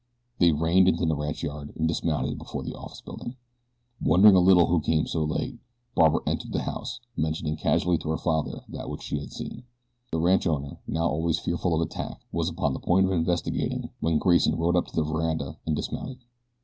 They 0.39 0.51
reined 0.51 0.87
into 0.87 1.05
the 1.05 1.15
ranchyard 1.15 1.73
and 1.75 1.87
dismounted 1.87 2.39
before 2.39 2.63
the 2.63 2.73
office 2.73 3.01
building. 3.01 3.35
Wondering 4.01 4.33
a 4.35 4.39
little 4.39 4.65
who 4.65 4.81
came 4.81 5.05
so 5.05 5.23
late, 5.23 5.59
Barbara 5.93 6.21
entered 6.25 6.53
the 6.53 6.63
house, 6.63 6.99
mentioning 7.15 7.55
casually 7.55 7.99
to 7.99 8.09
her 8.09 8.17
father 8.17 8.61
that 8.69 8.89
which 8.89 9.03
she 9.03 9.17
had 9.19 9.25
just 9.27 9.37
seen. 9.37 9.61
The 10.11 10.19
ranch 10.19 10.47
owner, 10.47 10.79
now 10.87 11.07
always 11.07 11.37
fearful 11.37 11.75
of 11.75 11.81
attack, 11.81 12.19
was 12.31 12.49
upon 12.49 12.73
the 12.73 12.79
point 12.79 13.05
of 13.05 13.11
investigating 13.11 13.91
when 13.99 14.17
Grayson 14.17 14.55
rode 14.57 14.75
up 14.75 14.87
to 14.87 14.95
the 14.95 15.03
veranda 15.03 15.59
and 15.67 15.75
dismounted. 15.75 16.17